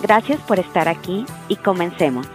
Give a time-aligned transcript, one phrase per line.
[0.00, 2.26] Gracias por estar aquí y comencemos.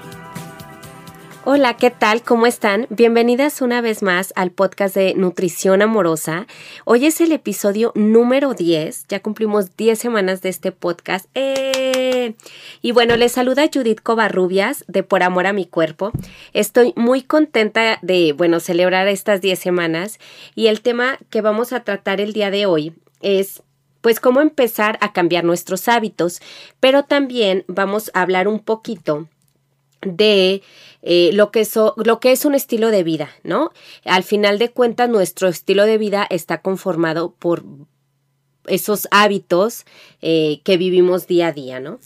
[1.46, 2.22] Hola, ¿qué tal?
[2.22, 2.88] ¿Cómo están?
[2.90, 6.48] Bienvenidas una vez más al podcast de Nutrición Amorosa.
[6.86, 11.26] Hoy es el episodio número 10, ya cumplimos 10 semanas de este podcast.
[11.36, 12.36] ¡Eh!
[12.82, 16.14] Y bueno, les saluda Judith Covarrubias de Por Amor a mi Cuerpo.
[16.54, 20.20] Estoy muy contenta de, bueno, celebrar estas 10 semanas
[20.56, 23.64] y el tema que vamos a tratar el día de hoy es
[24.04, 26.42] pues cómo empezar a cambiar nuestros hábitos,
[26.82, 29.30] pero también vamos a hablar un poquito
[30.02, 30.62] de
[31.02, 33.72] eh, lo, que es un estilo de vida, ¿no?
[34.04, 37.64] Al final de cuentas, nuestro estilo de vida está conformado por
[38.68, 39.86] esos hábitos
[40.22, 42.02] eh, que vivimos día a día, ¿no?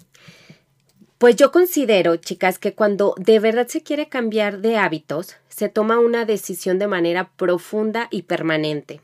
[1.18, 5.98] Pues yo considero, chicas, que cuando de verdad se quiere cambiar de hábitos, se toma
[5.98, 9.02] una decisión de manera profunda y permanente.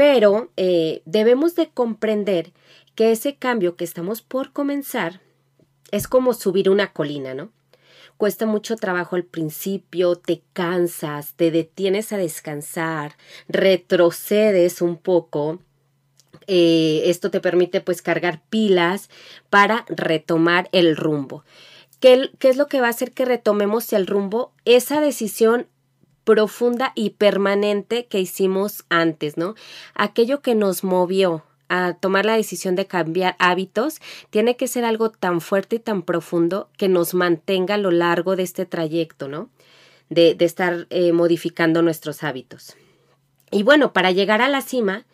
[0.00, 2.54] Pero eh, debemos de comprender
[2.94, 5.20] que ese cambio que estamos por comenzar
[5.90, 7.52] es como subir una colina, ¿no?
[8.16, 15.58] Cuesta mucho trabajo al principio, te cansas, te detienes a descansar, retrocedes un poco.
[16.46, 19.10] Eh, esto te permite pues cargar pilas
[19.50, 21.44] para retomar el rumbo.
[22.00, 24.54] ¿Qué, ¿Qué es lo que va a hacer que retomemos el rumbo?
[24.64, 25.66] Esa decisión
[26.30, 29.56] profunda y permanente que hicimos antes, ¿no?
[29.94, 34.00] Aquello que nos movió, a tomar la decisión de cambiar hábitos,
[34.30, 38.36] tiene que ser algo tan fuerte y tan profundo que nos mantenga a lo largo
[38.36, 39.50] de este trayecto, ¿no?
[40.08, 42.76] De, estar eh, modificando nuestros hábitos.
[43.50, 45.06] Y bueno, para llegar a la cima,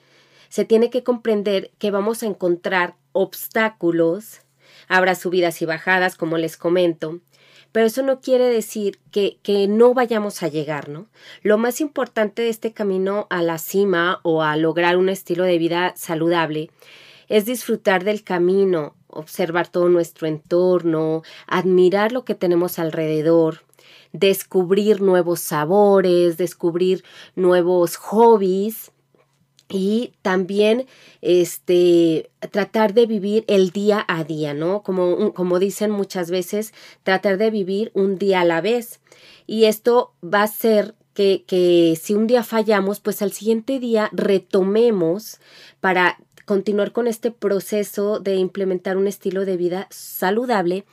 [0.50, 4.42] se tiene que comprender que vamos a encontrar obstáculos,
[4.86, 7.20] habrá subidas y bajadas, como les comento,
[7.72, 11.06] pero eso no quiere decir que, que, no vayamos a llegar, ¿no?
[11.42, 15.58] Lo más importante de este camino a la cima o a lograr un estilo de
[15.58, 16.70] vida saludable
[17.28, 23.62] es disfrutar del camino, observar todo nuestro entorno, admirar lo que tenemos alrededor,
[24.12, 28.92] descubrir nuevos sabores, descubrir nuevos hobbies
[29.68, 30.86] y también
[31.22, 34.82] este tratar de vivir el día a día, ¿no?
[34.82, 36.72] Como, como dicen muchas veces,
[37.02, 39.00] tratar de vivir un día a la vez.
[39.46, 44.08] Y esto va a ser que, que si un día fallamos, pues al siguiente día
[44.12, 45.40] retomemos
[45.80, 50.86] para continuar con este proceso de implementar un estilo de vida saludable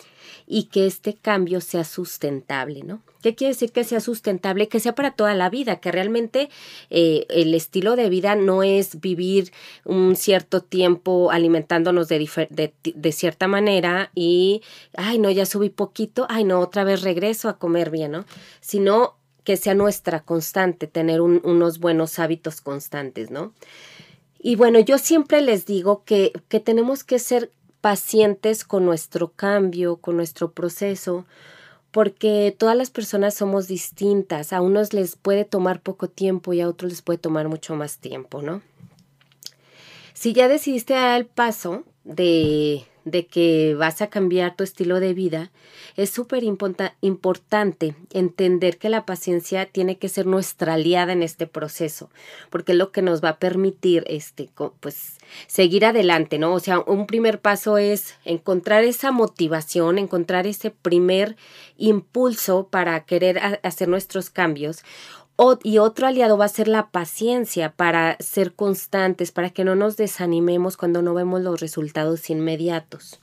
[0.48, 3.02] y que este cambio sea sustentable, ¿no?
[3.22, 4.68] ¿Qué quiere decir que sea sustentable?
[4.68, 6.50] Que sea para toda la vida, que realmente
[6.90, 9.54] eh, el estilo de vida no es vivir
[9.86, 12.74] un cierto tiempo alimentándonos de,
[13.12, 14.62] cierta manera y,
[14.98, 18.26] ay, no, ya subí poquito, ay, no, otra vez regreso a comer bien, ¿no?
[18.60, 23.54] Sino que sea nuestra constante, tener unos buenos hábitos constantes, ¿no?
[24.46, 27.50] Y bueno, yo siempre les digo que, que tenemos que ser
[27.80, 31.26] pacientes con nuestro cambio, con nuestro proceso,
[31.92, 34.52] porque todas las personas somos distintas.
[34.52, 38.00] A unos les puede tomar poco tiempo y a otros les puede tomar mucho más
[38.00, 38.62] tiempo, ¿no?
[40.14, 45.14] Si ya decidiste dar el paso de de que vas a cambiar tu estilo de
[45.14, 45.52] vida,
[45.96, 52.10] es súper importante entender que la paciencia tiene que ser nuestra aliada en este proceso,
[52.50, 54.50] porque es lo que nos va a permitir este,
[54.80, 56.54] pues, seguir adelante, ¿no?
[56.54, 61.36] O sea, un primer paso es encontrar esa motivación, encontrar ese primer
[61.78, 64.84] impulso para querer hacer nuestros cambios
[65.64, 69.98] y otro aliado va a ser la paciencia para ser constantes, para que no nos
[69.98, 73.20] desanimemos cuando no vemos los resultados inmediatos.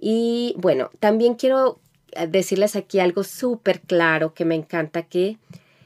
[0.00, 1.78] Y bueno, también quiero
[2.12, 5.38] eh, decirles aquí algo súper claro que me encanta, que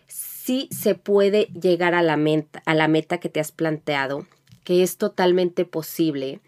[0.07, 4.27] sí se puede llegar a la, meta, a la meta que te has planteado,
[4.65, 6.41] que es totalmente posible,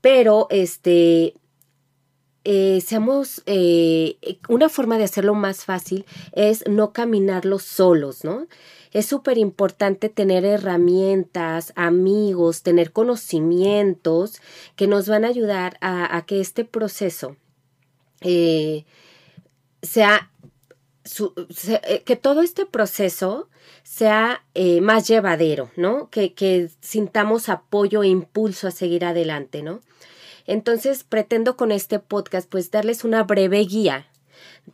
[0.00, 1.34] pero este,
[2.44, 4.18] eh, seamos, eh,
[4.50, 8.46] una forma de hacerlo más fácil es no caminarlo solos, ¿no?
[8.92, 14.42] Es súper importante tener herramientas, amigos, tener conocimientos
[14.76, 17.36] que nos van a ayudar a, que este proceso
[18.20, 18.84] eh,
[19.82, 20.30] sea,
[22.04, 23.48] que todo este proceso
[23.82, 24.44] sea
[24.80, 26.08] más llevadero, ¿no?
[26.10, 29.80] Que sintamos apoyo e impulso a seguir adelante, ¿no?
[30.46, 34.06] Entonces pretendo con este podcast pues darles una breve guía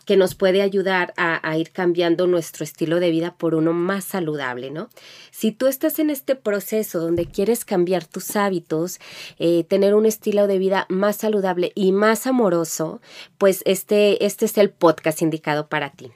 [0.05, 4.70] que nos puede ayudar a, ir cambiando nuestro estilo de vida por uno más saludable,
[4.70, 4.88] ¿no?
[5.31, 9.00] Si tú estás en este proceso donde quieres cambiar tus hábitos,
[9.38, 13.00] eh, tener un estilo de vida más saludable y más amoroso,
[13.38, 16.12] pues este, este es el podcast indicado para ti.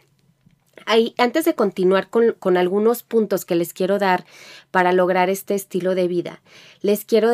[0.86, 4.26] Ahí, antes de continuar con, algunos puntos que les quiero dar
[4.70, 6.42] para lograr este estilo de vida,
[6.82, 7.30] les quiero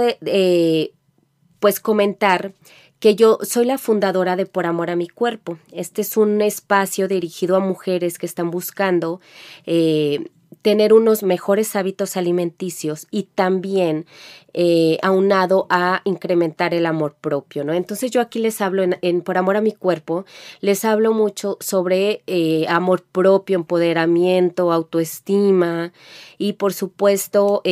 [1.61, 2.53] pues comentar
[2.99, 5.59] que yo soy la fundadora de Por Amor a mi Cuerpo.
[5.73, 9.21] Este es un espacio dirigido a mujeres que están buscando
[9.65, 10.31] eh,
[10.63, 14.05] tener unos mejores hábitos alimenticios y también
[14.53, 17.73] eh, aunado a incrementar el amor propio, ¿no?
[17.73, 20.27] Entonces yo aquí les hablo en, Por Amor a mi Cuerpo,
[20.61, 25.93] les hablo mucho sobre eh, amor propio, empoderamiento, autoestima
[26.37, 27.63] y por supuesto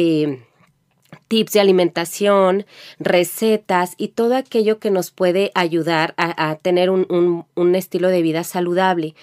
[1.28, 2.66] tips de alimentación,
[2.98, 9.14] recetas y todo aquello que nos puede ayudar a, tener un, estilo de vida saludable.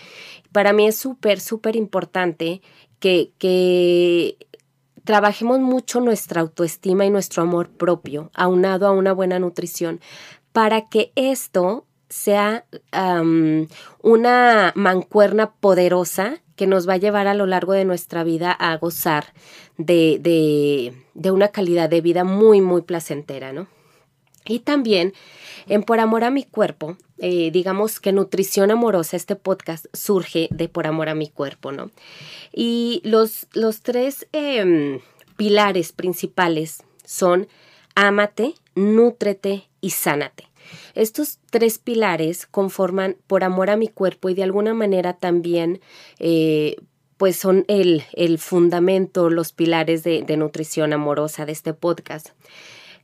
[0.51, 2.61] Para mí es súper, súper importante
[2.99, 4.37] que, que
[5.03, 9.99] trabajemos mucho nuestra autoestima y nuestro amor propio, aunado a una buena nutrición,
[10.51, 12.65] para que esto sea
[14.01, 18.75] una mancuerna poderosa que nos va a llevar a lo largo de nuestra vida a
[18.77, 19.33] gozar
[19.77, 23.67] de, de, una calidad de vida muy, muy placentera, ¿no?
[24.47, 25.13] Y también
[25.67, 30.69] en Por Amor a mi Cuerpo, eh, digamos que Nutrición Amorosa, este podcast surge de
[30.69, 31.89] Por Amor a mi Cuerpo, ¿no?
[32.53, 34.99] Y los, los tres em,
[35.35, 37.47] pilares principales son
[37.95, 40.47] Ámate, Nútrete y Sánate.
[40.93, 45.81] Estos tres pilares conforman por amor a mi cuerpo y de alguna manera también
[46.19, 46.75] eh,
[47.17, 52.29] pues son el, el, fundamento, los pilares de, de, nutrición amorosa de este podcast.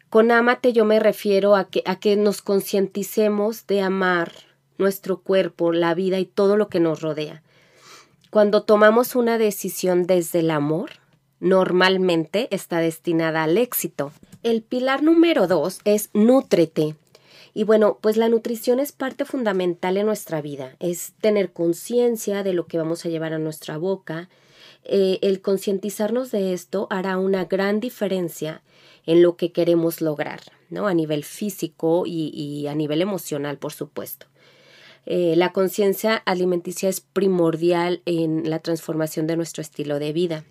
[0.10, 4.34] Con Amate yo me refiero a que, a que nos concienticemos de amar
[4.78, 7.44] nuestro cuerpo, la vida y todo lo que nos rodea.
[8.30, 10.92] Cuando tomamos una decisión desde el amor,
[11.40, 14.12] normalmente está destinada al éxito.
[14.44, 16.96] El pilar número dos es nútrete.
[17.54, 22.54] Y bueno, pues la nutrición es parte fundamental en nuestra vida, es tener conciencia de
[22.54, 24.30] lo que vamos a llevar a nuestra boca.
[24.84, 28.62] Eh, el concientizarnos de esto hará una gran diferencia
[29.06, 30.88] en lo que queremos lograr, ¿no?
[30.88, 34.28] A nivel físico y, a nivel emocional, por supuesto.
[35.06, 40.46] Eh, la conciencia alimenticia es primordial en la transformación de nuestro estilo de vida.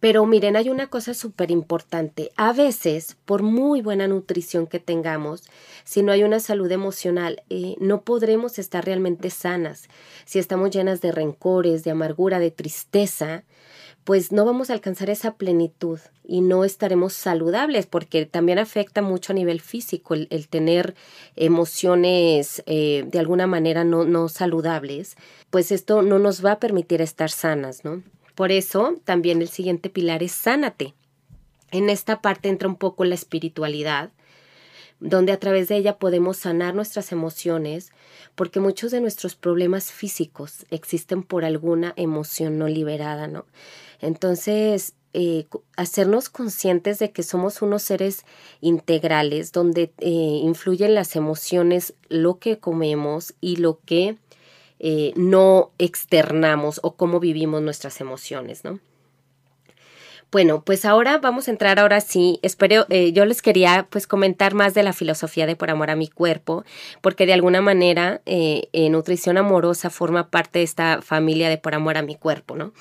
[0.00, 2.32] Pero miren, hay una cosa súper importante.
[2.36, 5.44] A veces, por muy buena nutrición que tengamos,
[5.84, 9.88] si no hay una salud emocional, eh, no podremos estar realmente sanas.
[10.24, 13.44] Si estamos llenas de rencores, de amargura, de tristeza,
[14.04, 19.32] pues no vamos a alcanzar esa plenitud y no estaremos saludables porque también afecta mucho
[19.32, 20.94] a nivel físico el, tener
[21.36, 25.16] emociones eh, de alguna manera no, no saludables,
[25.50, 28.02] pues esto no nos va a permitir estar sanas, ¿no?
[28.40, 30.94] Por eso también el siguiente pilar es sánate.
[31.72, 34.12] En esta parte entra un poco la espiritualidad,
[34.98, 37.92] donde a través de ella podemos sanar nuestras emociones,
[38.36, 43.44] porque muchos de nuestros problemas físicos existen por alguna emoción no liberada, ¿no?
[44.00, 45.46] Entonces, eh,
[45.76, 48.24] hacernos conscientes de que somos unos seres
[48.62, 54.16] integrales, donde eh, influyen las emociones, lo que comemos y lo que
[54.80, 58.80] eh, no externamos o cómo vivimos nuestras emociones, ¿no?
[60.32, 62.38] Bueno, pues ahora vamos a entrar ahora sí.
[62.42, 65.96] Espero, eh, yo les quería pues comentar más de la filosofía de por amor a
[65.96, 66.64] mi cuerpo,
[67.00, 71.96] porque de alguna manera eh, nutrición amorosa forma parte de esta familia de por amor
[71.98, 72.72] a mi cuerpo, ¿no?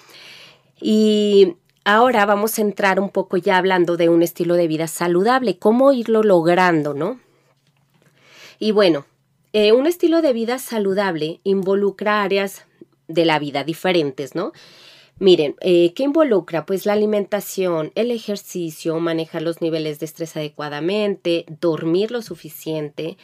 [0.79, 5.57] Y ahora vamos a entrar un poco ya hablando de un estilo de vida saludable,
[5.57, 7.19] cómo irlo logrando, ¿no?
[8.59, 9.05] Y bueno,
[9.53, 12.65] eh, un estilo de vida saludable involucra áreas
[13.07, 14.51] de la vida diferentes, ¿no?
[15.19, 16.65] Miren, eh, ¿qué involucra?
[16.65, 23.17] Pues la alimentación, el ejercicio, manejar los niveles de estrés adecuadamente, dormir lo suficiente,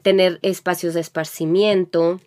[0.00, 2.18] tener espacios de esparcimiento.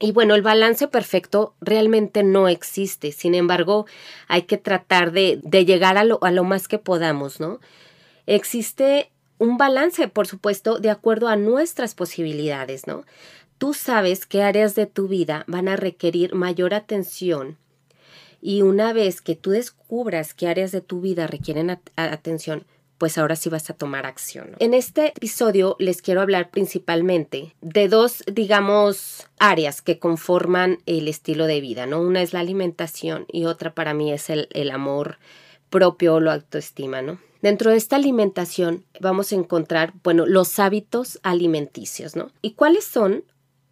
[0.00, 3.12] Y bueno, el balance perfecto realmente no existe.
[3.12, 3.84] Sin embargo,
[4.28, 7.60] hay que tratar de, de llegar a lo, a lo más que podamos, ¿no?
[8.24, 13.04] Existe un balance, por supuesto, de acuerdo a nuestras posibilidades, ¿no?
[13.58, 17.56] Tú sabes qué áreas de tu vida van a requerir mayor atención
[18.40, 22.64] y una vez que tú descubras qué áreas de tu vida requieren atención,
[22.98, 24.56] pues ahora sí vas a tomar acción.
[24.58, 31.46] En este episodio les quiero hablar principalmente de dos, digamos, áreas que conforman el estilo
[31.46, 32.00] de vida, ¿no?
[32.00, 35.18] Una es la alimentación y otra para mí es el, el amor
[35.70, 37.18] propio o la autoestima, ¿no?
[37.40, 42.30] Dentro de esta alimentación vamos a encontrar, bueno, los hábitos alimenticios, ¿no?
[42.42, 43.24] ¿Y cuáles son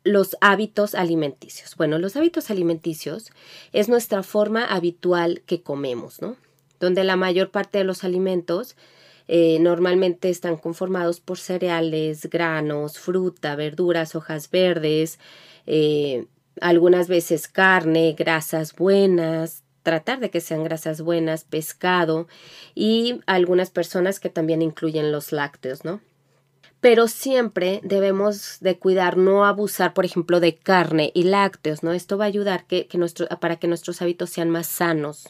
[0.04, 1.74] los hábitos alimenticios?
[1.76, 3.32] Bueno, los hábitos alimenticios
[3.72, 6.36] es nuestra forma habitual que comemos, ¿no?
[6.78, 8.76] Donde la mayor parte de los alimentos
[9.26, 15.18] eh, normalmente están conformados por cereales, granos, fruta, verduras, hojas verdes,
[15.66, 16.26] eh,
[16.60, 22.26] algunas veces carne, grasas buenas, tratar de que sean grasas buenas, pescado
[22.74, 26.00] y algunas personas que también incluyen los lácteos, ¿no?
[26.80, 31.92] Pero siempre debemos de cuidar no abusar, por ejemplo, de carne y lácteos, ¿no?
[31.92, 35.28] Esto va a ayudar que, que nuestro, para que nuestros hábitos sean más sanos.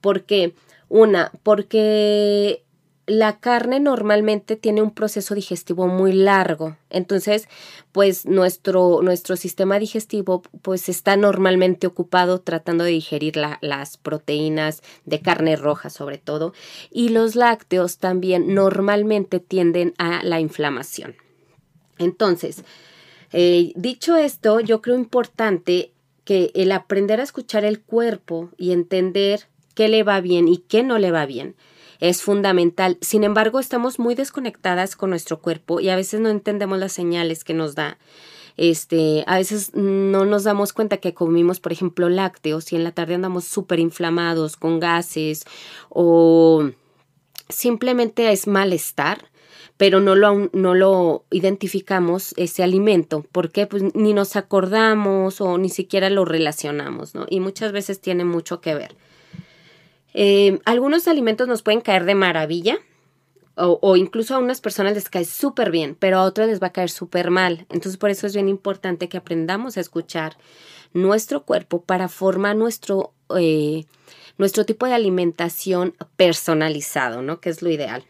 [0.00, 0.56] ¿Por qué?
[0.88, 2.63] Una, porque
[3.06, 6.76] la carne normalmente tiene un proceso digestivo muy largo.
[6.88, 7.48] Entonces,
[7.92, 15.20] pues nuestro, nuestro sistema digestivo pues está normalmente ocupado tratando de digerir las proteínas de
[15.20, 16.54] carne roja sobre todo.
[16.90, 21.14] Y los lácteos también normalmente tienden a la inflamación.
[21.98, 22.64] Entonces,
[23.32, 25.92] eh, dicho esto, yo creo importante
[26.24, 30.82] que el aprender a escuchar el cuerpo y entender qué le va bien y qué
[30.82, 31.54] no le va bien
[32.00, 32.98] es fundamental.
[33.00, 37.44] Sin embargo, estamos muy desconectadas con nuestro cuerpo y a veces no entendemos las señales
[37.44, 37.98] que nos da.
[38.56, 42.92] Este, a veces no nos damos cuenta que comimos, por ejemplo, lácteos y en la
[42.92, 45.44] tarde andamos súper inflamados con gases
[45.88, 46.70] o
[47.48, 49.28] simplemente es malestar
[49.76, 53.24] pero no lo, no lo identificamos ese alimento.
[53.32, 57.26] porque Pues ni nos acordamos o ni siquiera lo relacionamos, ¿no?
[57.28, 58.96] Y muchas veces tiene mucho que ver.
[60.14, 62.78] Eh, algunos alimentos nos pueden caer de maravilla
[63.56, 66.72] o, incluso a unas personas les cae súper bien, pero a otras les va a
[66.72, 67.66] caer súper mal.
[67.68, 70.36] Entonces por eso es bien importante que aprendamos a escuchar
[70.92, 73.84] nuestro cuerpo para formar nuestro, eh,
[74.38, 77.40] nuestro tipo de alimentación personalizado, ¿no?
[77.40, 78.04] Que es lo ideal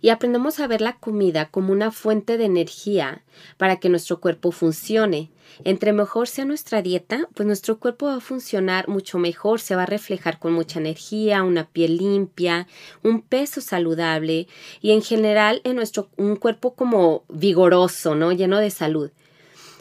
[0.00, 3.22] y aprendemos a ver la comida como una fuente de energía
[3.56, 5.30] para que nuestro cuerpo funcione.
[5.64, 9.82] Entre mejor sea nuestra dieta, pues nuestro cuerpo va a funcionar mucho mejor, se va
[9.82, 12.68] a reflejar con mucha energía, una piel limpia,
[13.02, 14.46] un peso saludable
[14.80, 18.32] y en general en nuestro un cuerpo como vigoroso, ¿no?
[18.32, 19.10] lleno de salud.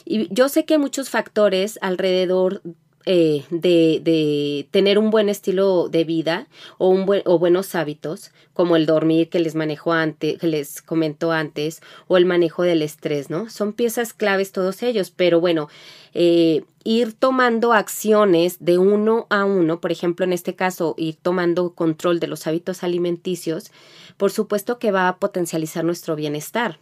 [0.05, 2.61] Y yo sé que hay muchos factores alrededor
[3.09, 8.31] eh, de, de, tener un buen estilo de vida o, un buen, o buenos hábitos,
[8.51, 12.81] como el dormir que les manejo antes, que les comento antes, o el manejo del
[12.81, 13.49] estrés, ¿no?
[13.49, 15.69] Son piezas claves todos ellos, pero bueno,
[16.13, 21.75] eh, ir tomando acciones de uno a uno, por ejemplo, en este caso, ir tomando
[21.75, 23.71] control de los hábitos alimenticios,
[24.17, 26.77] por supuesto que va a potencializar nuestro bienestar.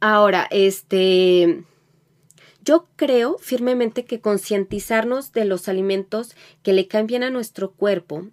[0.00, 1.62] Ahora, este,
[2.64, 8.26] yo creo firmemente que concientizarnos de los alimentos que le cambian a nuestro cuerpo,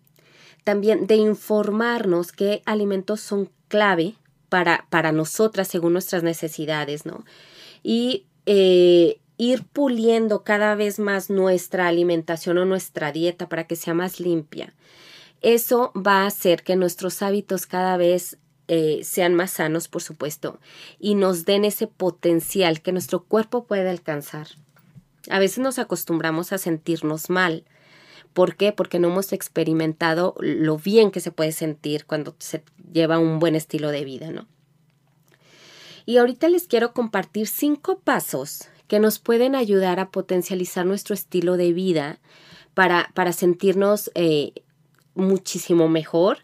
[0.63, 4.15] también de informarnos qué alimentos son clave
[4.49, 7.23] para, para nosotras según nuestras necesidades, ¿no?
[7.83, 13.93] Y eh, ir puliendo cada vez más nuestra alimentación o nuestra dieta para que sea
[13.93, 14.73] más limpia.
[15.41, 20.59] Eso va a hacer que nuestros hábitos cada vez eh, sean más sanos, por supuesto,
[20.99, 24.47] y nos den ese potencial que nuestro cuerpo puede alcanzar.
[25.29, 27.65] A veces nos acostumbramos a sentirnos mal.
[28.33, 28.71] ¿Por qué?
[28.71, 33.55] Porque no hemos experimentado lo bien que se puede sentir cuando se lleva un buen
[33.55, 34.47] estilo de vida, ¿no?
[36.05, 41.57] Y ahorita les quiero compartir cinco pasos que nos pueden ayudar a potencializar nuestro estilo
[41.57, 42.19] de vida
[42.73, 44.53] para, para sentirnos eh,
[45.15, 46.39] muchísimo mejor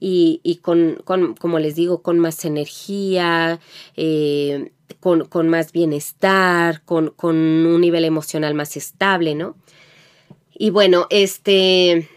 [0.00, 3.60] y, con, como les digo, con más energía,
[3.96, 9.56] eh, con, con, más bienestar, con, con un nivel emocional más estable, ¿no?
[10.54, 12.08] Y bueno, este...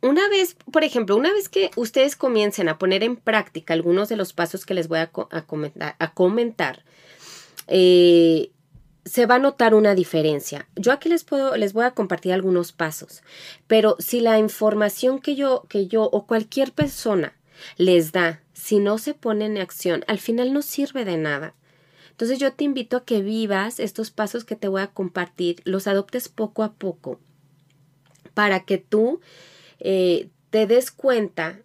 [0.00, 4.16] Una vez, por ejemplo, una vez que ustedes comiencen a poner en práctica algunos de
[4.16, 6.84] los pasos que les voy a, comentar, a comentar
[7.66, 8.52] eh,
[9.08, 10.68] se va a notar una diferencia.
[10.76, 13.22] Yo aquí les puedo, les voy a compartir algunos pasos,
[13.66, 17.34] pero si la información que yo, que yo o cualquier persona
[17.76, 21.54] les da, si no se pone en acción, al final no sirve de nada.
[22.10, 25.86] Entonces yo te invito a que vivas estos pasos que te voy a compartir, los
[25.86, 27.20] adoptes poco a poco,
[28.34, 29.20] para que tú
[29.80, 31.60] eh, te des cuenta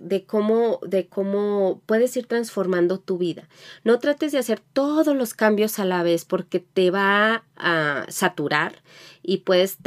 [0.00, 3.48] de cómo, de cómo puedes ir transformando tu vida.
[3.84, 8.82] No trates de hacer todos los cambios a la vez porque te va a saturar
[9.22, 9.78] y puedes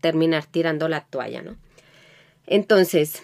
[0.00, 1.56] terminar tirando la toalla, ¿no?
[2.46, 3.22] Entonces,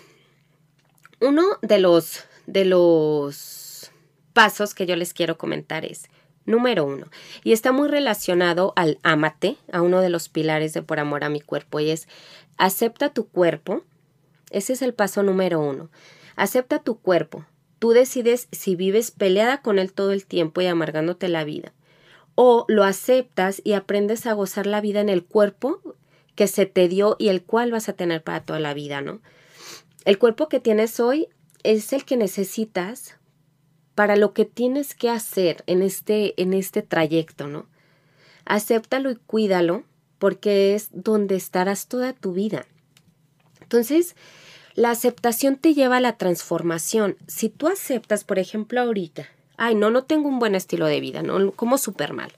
[1.20, 3.90] uno de los, de los
[4.32, 6.08] pasos que yo les quiero comentar es,
[6.46, 7.06] número uno,
[7.44, 11.28] y está muy relacionado al amate, a uno de los pilares de por amor a
[11.28, 12.08] mi cuerpo, y es
[12.56, 13.84] acepta tu cuerpo,
[14.50, 15.90] Ese es el paso número uno.
[16.36, 17.44] Acepta tu cuerpo.
[17.78, 21.72] Tú decides si vives peleada con él todo el tiempo y amargándote la vida.
[22.34, 25.80] O lo aceptas y aprendes a gozar la vida en el cuerpo
[26.34, 29.20] que se te dio y el cual vas a tener para toda la vida, ¿no?
[30.04, 31.28] El cuerpo que tienes hoy
[31.62, 33.16] es el que necesitas
[33.94, 37.66] para lo que tienes que hacer en este, en este trayecto, ¿no?
[38.46, 39.84] Acéptalo y cuídalo
[40.18, 42.66] porque es donde estarás toda tu vida.
[43.60, 44.16] Entonces,
[44.80, 47.18] la aceptación te lleva a la transformación.
[47.26, 51.22] Si tú aceptas, por ejemplo, ahorita, ay, no, no tengo un buen estilo de vida,
[51.22, 52.32] no, como súper mal.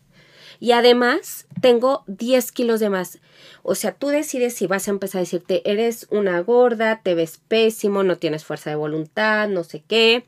[0.59, 3.21] Y además, tengo 10 kilos de más.
[3.63, 7.41] O sea, tú decides si vas a empezar a decirte, eres una gorda, te ves
[7.47, 10.25] pésimo, no tienes fuerza de voluntad, no sé qué.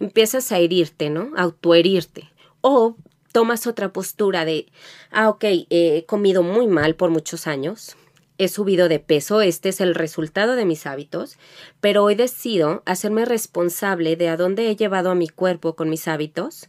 [0.00, 1.30] Empiezas a herirte, ¿no?
[1.36, 2.32] A autoherirte.
[2.62, 2.96] O
[3.30, 4.66] tomas otra postura de,
[5.12, 7.96] ah, ok, he comido muy mal por muchos años,
[8.38, 11.38] he subido de peso, este es el resultado de mis hábitos,
[11.80, 16.08] pero hoy decido hacerme responsable de a dónde he llevado a mi cuerpo con mis
[16.08, 16.68] hábitos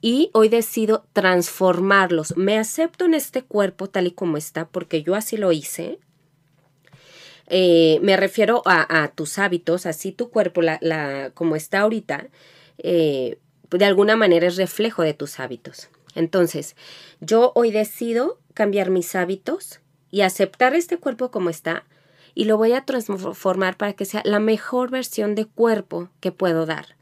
[0.00, 2.36] y hoy decido transformarlos.
[2.36, 5.98] Me acepto en este cuerpo tal y como está porque yo así lo hice.
[7.48, 10.62] Eh, me refiero a, tus hábitos, así tu cuerpo,
[11.34, 12.28] como está ahorita,
[12.78, 13.38] eh,
[13.70, 15.90] de alguna manera es reflejo de tus hábitos.
[16.14, 16.76] Entonces,
[17.20, 19.81] yo hoy decido cambiar mis hábitos
[20.12, 21.84] y aceptar este cuerpo como está
[22.34, 26.66] y lo voy a transformar para que sea la mejor versión de cuerpo que puedo
[26.66, 26.94] dar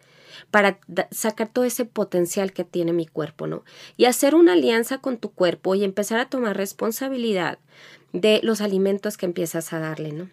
[0.51, 3.65] para sacar todo ese potencial que tiene mi cuerpo, ¿no?
[3.97, 7.59] Y hacer una alianza con tu cuerpo y empezar a tomar responsabilidad
[8.13, 10.31] de los alimentos que empiezas a darle, ¿no?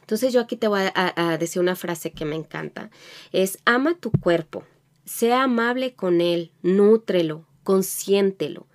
[0.00, 2.90] Entonces yo aquí te voy a, a decir una frase que me encanta.
[3.32, 4.64] Es ama tu cuerpo,
[5.04, 8.66] sea amable con él, nútrelo, consiéntelo.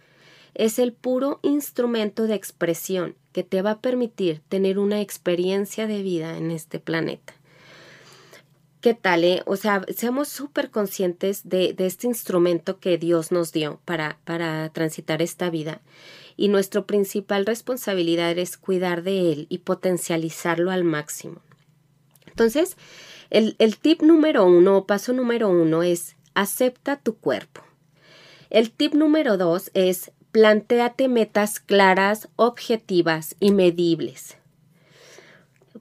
[0.58, 6.02] Es el puro instrumento de expresión que te va a permitir tener una experiencia de
[6.02, 7.36] vida en este planeta.
[8.82, 9.24] ¿Qué tal?
[9.24, 9.44] Eh?
[9.46, 15.22] O sea, seamos súper conscientes de, este instrumento que Dios nos dio para, para transitar
[15.22, 15.82] esta vida.
[16.38, 21.40] Y nuestra principal responsabilidad es cuidar de él y potencializarlo al máximo.
[22.26, 22.78] Entonces,
[23.30, 27.62] el, el tip número uno, paso número uno es acepta tu cuerpo.
[28.50, 34.38] El tip número dos es planteate metas claras, objetivas y medibles.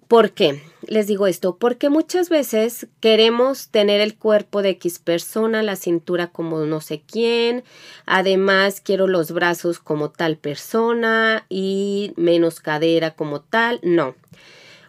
[0.09, 0.63] ¿Por qué?
[0.87, 6.29] Les digo esto, porque muchas veces queremos tener el cuerpo de X persona, la cintura
[6.29, 7.65] como no sé quién,
[8.07, 14.15] además quiero los brazos como tal persona y menos cadera como tal, no.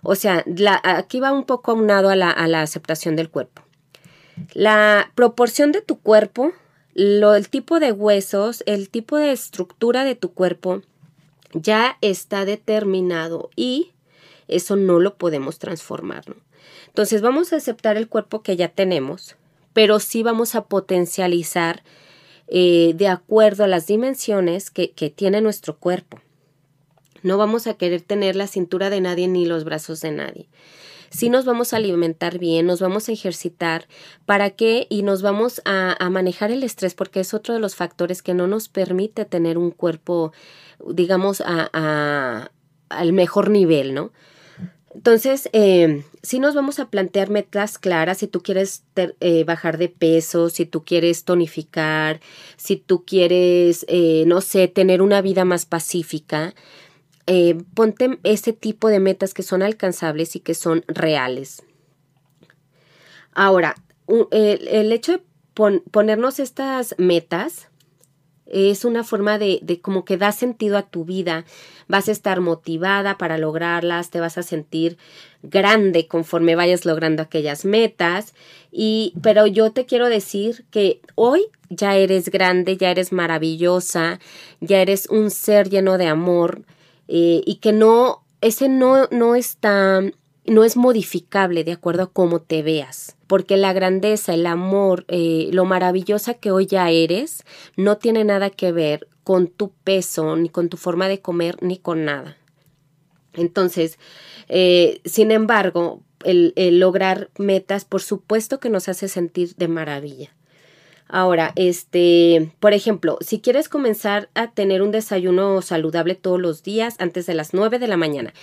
[0.02, 0.46] O sea,
[0.84, 3.64] aquí va un poco aunado a a la aceptación del cuerpo.
[4.54, 6.54] La proporción de tu cuerpo
[6.98, 10.82] lo, el tipo de huesos, el tipo de estructura de tu cuerpo
[11.54, 13.92] ya está determinado y
[14.48, 16.24] eso no lo podemos transformar.
[16.88, 19.36] Entonces vamos a aceptar el cuerpo que ya tenemos,
[19.74, 21.84] pero sí vamos a potencializar
[22.48, 26.20] eh, de acuerdo a las dimensiones que, que tiene nuestro cuerpo.
[27.22, 30.48] No vamos a querer tener la cintura de nadie ni los brazos de nadie
[31.10, 33.88] sí nos vamos a alimentar bien, nos vamos a ejercitar,
[34.26, 34.88] ¿para qué?
[34.90, 38.48] Y nos vamos a, manejar el estrés porque es otro de los factores que no
[38.48, 40.32] nos permite tener un cuerpo,
[40.88, 42.50] digamos, a,
[42.90, 44.12] al mejor nivel, ¿no?
[44.98, 49.90] Entonces, eh, sí nos vamos a plantear metas claras, si tú quieres eh, bajar de
[49.90, 52.20] peso, si tú quieres tonificar,
[52.56, 56.56] si tú quieres, eh, no sé, tener una vida más pacífica,
[57.28, 61.62] eh, ponte ese tipo de metas que son alcanzables y que son reales.
[63.34, 63.76] Ahora,
[64.32, 67.68] el, hecho de ponernos estas metas
[68.46, 71.44] es una forma de, de, como que da sentido a tu vida.
[71.88, 74.98] Vas a estar motivada para lograrlas, te vas a sentir
[75.44, 78.34] grande conforme vayas logrando aquellas metas.
[78.72, 84.20] Y, pero yo te quiero decir que hoy ya eres grande, ya eres maravillosa,
[84.62, 86.64] ya eres un ser lleno de amor,
[87.08, 90.02] eh, y que no, ese no, no está,
[90.46, 95.50] no es modificable de acuerdo a cómo te veas, porque la grandeza, el amor, eh,
[95.52, 97.44] lo maravillosa que hoy ya eres,
[97.76, 101.78] no tiene nada que ver con tu peso, ni con tu forma de comer, ni
[101.78, 102.38] con nada.
[103.34, 104.00] Entonces,
[104.48, 110.36] eh, sin embargo, el, lograr metas, por supuesto que nos hace sentir de maravilla.
[111.10, 116.96] Ahora, este, por ejemplo, si quieres comenzar a tener un desayuno saludable todos los días
[117.00, 118.34] antes de las 9 de la mañana,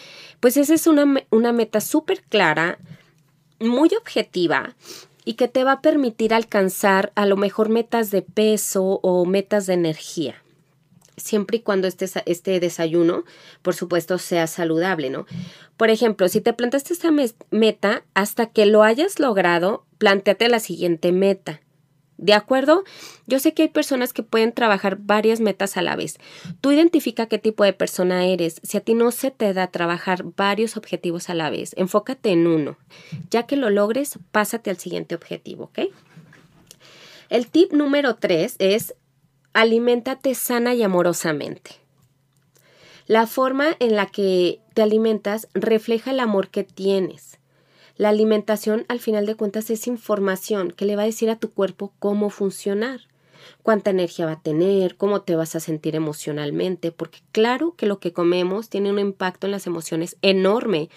[0.40, 2.78] pues esa es una, una meta súper clara,
[3.60, 4.74] muy objetiva
[5.24, 9.66] y que te va a permitir alcanzar a lo mejor metas de peso o metas
[9.66, 10.36] de energía.
[11.16, 13.24] siempre y cuando este, este desayuno,
[13.62, 15.26] por supuesto, sea saludable, ¿no?
[15.76, 17.12] Por ejemplo, si te plantaste esta
[17.50, 21.60] meta, hasta que lo hayas logrado, planteate la siguiente meta.
[22.16, 22.84] ¿De acuerdo?
[23.26, 26.18] Yo sé que hay personas que pueden trabajar varias metas a la vez.
[26.60, 28.60] Tú identifica qué tipo de persona eres.
[28.62, 32.46] Si a ti no se te da trabajar varios objetivos a la vez, enfócate en
[32.46, 32.78] uno.
[33.30, 35.80] Ya que lo logres, pásate al siguiente objetivo, ¿ok?
[37.30, 38.94] El tip número tres es
[39.52, 41.72] aliméntate sana y amorosamente.
[43.06, 47.38] La forma en la que te alimentas refleja el amor que tienes.
[47.96, 51.52] La alimentación, al final de cuentas, es información que le va a decir a tu
[51.52, 53.02] cuerpo cómo funcionar,
[53.62, 58.00] cuánta energía va a tener, cómo te vas a sentir emocionalmente, porque claro que lo
[58.00, 60.90] que comemos tiene un impacto en las emociones enorme,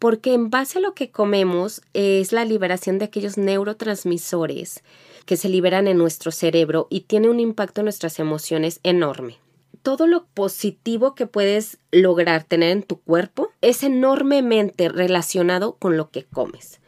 [0.00, 4.82] porque en base a lo que comemos es la liberación de aquellos neurotransmisores
[5.26, 9.38] que se liberan en nuestro cerebro y tiene un impacto en nuestras emociones enorme
[9.82, 16.10] todo lo positivo que puedes lograr tener en tu cuerpo es enormemente relacionado con lo
[16.10, 16.80] que comes.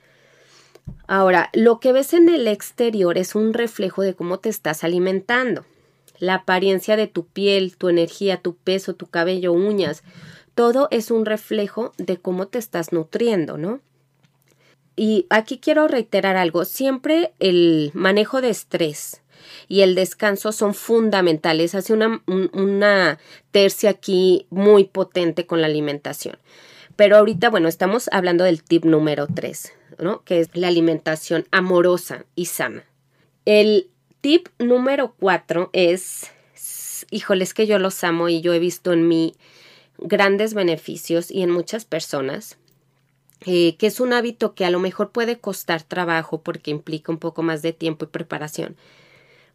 [1.07, 5.65] Ahora, lo que ves en el exterior es un reflejo de cómo te estás alimentando.
[6.19, 10.03] La apariencia de tu piel, tu energía, tu peso, tu cabello, uñas,
[10.55, 13.81] todo es un reflejo de cómo te estás nutriendo, ¿no?
[14.97, 19.23] Y aquí quiero reiterar algo, siempre el manejo de estrés,
[19.69, 21.75] y el descanso son fundamentales.
[21.75, 23.19] Hace una, una
[23.51, 26.39] tercia aquí muy potente con la alimentación.
[26.97, 30.23] Pero ahorita, bueno, estamos hablando del tip número 3, ¿no?
[30.25, 32.85] Que es la alimentación amorosa y sana.
[33.45, 36.31] El tip número 4 es,
[37.11, 39.35] híjoles que yo los amo y yo he visto en mí
[39.99, 42.59] grandes beneficios y en muchas personas,
[43.47, 47.19] eh, que es un hábito que a lo mejor puede costar trabajo porque implica un
[47.19, 48.77] poco más de tiempo y preparación,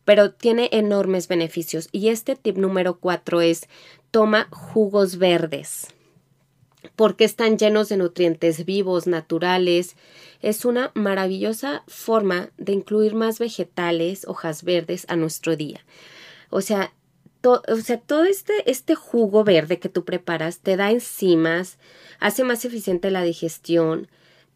[0.10, 1.88] pero tiene enormes beneficios.
[1.92, 3.68] Y este tip número cuatro es
[4.10, 5.90] toma jugos verdes
[6.96, 9.96] porque están llenos de nutrientes vivos, naturales.
[10.42, 15.86] Es una maravillosa forma de incluir más vegetales, hojas verdes a nuestro día.
[16.50, 16.92] O sea,
[17.44, 21.78] o sea, todo este, este jugo verde que tú preparas te da enzimas,
[22.20, 24.08] hace más eficiente la digestión,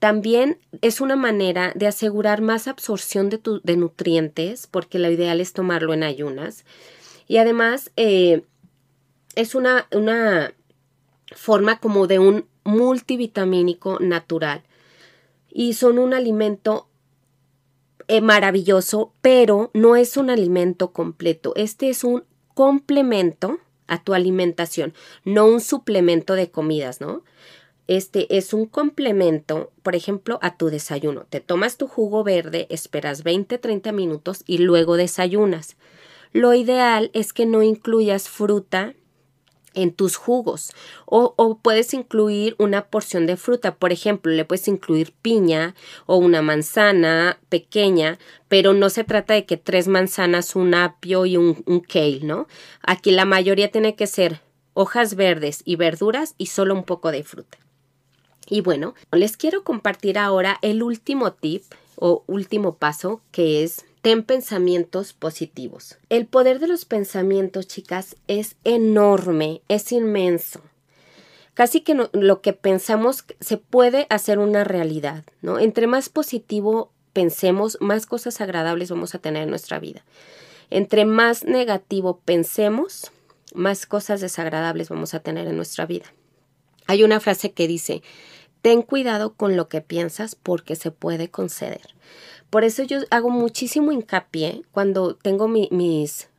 [0.03, 5.53] también es una manera de asegurar más absorción de, de nutrientes, porque lo ideal es
[5.53, 6.65] tomarlo en ayunas.
[7.25, 8.43] Y además eh,
[9.35, 10.55] es una, una
[11.33, 14.63] forma como de un multivitamínico natural.
[15.49, 16.89] Y son un alimento
[18.09, 21.53] eh, maravilloso, pero no es un alimento completo.
[21.55, 27.23] Este es un complemento a tu alimentación, no un suplemento de comidas, ¿no?
[27.87, 31.25] Este es un complemento, por ejemplo, a tu desayuno.
[31.29, 35.75] Te tomas tu jugo verde, esperas 20-30 minutos y luego desayunas.
[36.31, 38.95] Lo ideal es que no incluyas fruta
[39.73, 40.71] en tus jugos
[41.05, 43.75] o, puedes incluir una porción de fruta.
[43.75, 48.17] Por ejemplo, le puedes incluir piña o una manzana pequeña,
[48.47, 52.47] pero no se trata de que tres manzanas, un apio y un, un kale, ¿no?
[52.81, 54.41] Aquí la mayoría tiene que ser
[54.73, 57.57] hojas verdes y verduras y solo un poco de fruta.
[58.47, 61.63] Y bueno, les quiero compartir ahora el último tip
[61.95, 65.97] o último paso que es ten pensamientos positivos.
[66.09, 70.61] El poder de los pensamientos, chicas, es enorme, es inmenso.
[71.53, 75.59] Casi que lo que pensamos se puede hacer una realidad, ¿no?
[75.59, 80.03] Entre más positivo pensemos, más cosas agradables vamos a tener en nuestra vida.
[80.69, 83.11] Entre más negativo pensemos,
[83.53, 86.05] más cosas desagradables vamos a tener en nuestra vida.
[86.87, 88.01] Hay una frase que dice,
[88.63, 91.81] ten cuidado con lo que piensas porque se puede conceder.
[92.49, 96.29] Por eso yo hago muchísimo hincapié cuando tengo mis,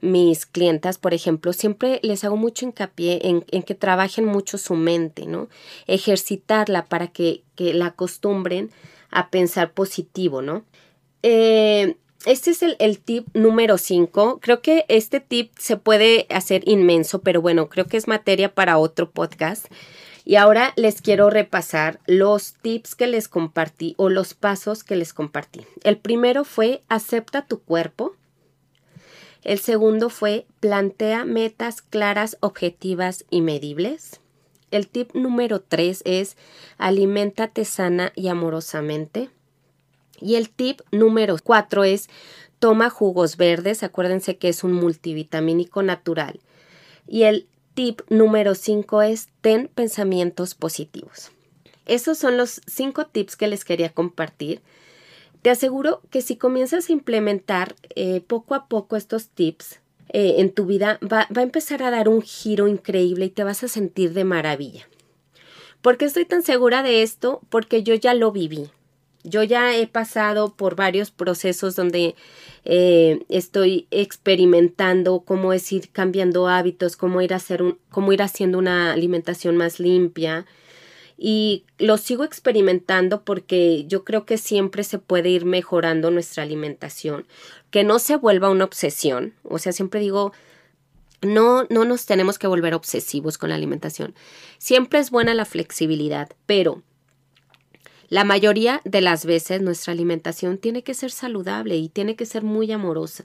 [0.00, 5.26] mis clientas, por ejemplo, siempre les hago mucho hincapié en, que trabajen mucho su mente,
[5.26, 5.48] ¿no?
[5.88, 8.70] Ejercitarla para que, la acostumbren
[9.10, 10.64] a pensar positivo, ¿no?
[11.24, 14.38] Eh, este es el, el tip número 5.
[14.40, 18.78] Creo que este tip se puede hacer inmenso, pero bueno, creo que es materia para
[18.78, 19.66] otro podcast.
[20.24, 25.12] Y ahora les quiero repasar los tips que les compartí o los pasos que les
[25.12, 25.66] compartí.
[25.82, 28.14] El primero fue acepta tu cuerpo.
[29.42, 34.20] El segundo fue plantea metas claras, objetivas y medibles.
[34.70, 36.38] El tip número tres es
[36.78, 39.28] aliméntate sana y amorosamente.
[40.20, 42.08] Y el tip número cuatro es
[42.58, 43.82] toma jugos verdes.
[43.82, 46.40] Acuérdense que es un multivitamínico natural.
[47.06, 51.30] Y el tip número 5 es ten pensamientos positivos.
[51.86, 54.62] Esos son los cinco tips que les quería compartir.
[55.42, 60.52] Te aseguro que si comienzas a implementar eh, poco a poco estos tips, eh, en
[60.52, 63.68] tu vida va, va a empezar a dar un giro increíble y te vas a
[63.68, 64.88] sentir de maravilla.
[65.82, 67.42] ¿Por qué estoy tan segura de esto?
[67.50, 68.70] Porque yo ya lo viví.
[69.24, 72.14] Yo ya he pasado por varios procesos donde
[72.66, 77.34] eh, estoy experimentando cómo es ir cambiando hábitos, cómo ir,
[77.90, 80.46] cómo ir haciendo una alimentación más limpia.
[81.16, 87.26] Y lo sigo experimentando porque yo creo que siempre se puede ir mejorando nuestra alimentación,
[87.70, 89.32] que no se vuelva una obsesión.
[89.44, 90.32] O sea, siempre digo,
[91.22, 94.14] no, no nos tenemos que volver obsesivos con la alimentación.
[94.58, 96.82] Siempre es buena la flexibilidad, pero
[98.08, 102.42] la mayoría de las veces nuestra alimentación tiene que ser saludable y tiene que ser
[102.42, 103.24] muy amorosa.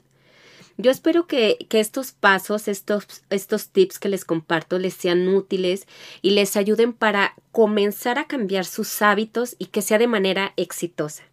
[0.76, 5.86] Yo espero que, que, estos pasos, estos, estos tips que les comparto les sean útiles
[6.22, 11.24] y les ayuden para comenzar a cambiar sus hábitos y que sea de manera exitosa.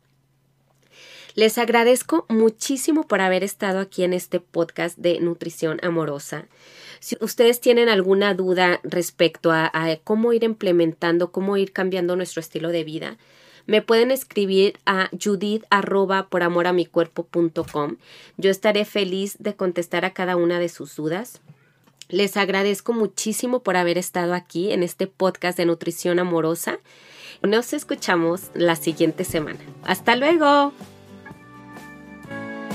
[1.38, 6.48] Les agradezco muchísimo por haber estado aquí en este podcast de nutrición amorosa.
[7.00, 9.72] Si ustedes tienen alguna duda respecto a,
[10.04, 13.18] cómo ir implementando, cómo ir cambiando nuestro estilo de vida,
[13.68, 15.84] me pueden escribir a judith a
[18.38, 21.42] Yo estaré feliz de contestar a cada una de sus dudas.
[22.10, 26.80] Les agradezco muchísimo por haber estado aquí en este podcast de nutrición amorosa.
[27.44, 29.60] Nos escuchamos la siguiente semana.
[29.84, 30.74] Hasta luego.